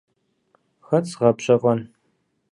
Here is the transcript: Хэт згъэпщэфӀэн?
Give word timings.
Хэт 0.87 1.05
згъэпщэфӀэн? 1.11 1.79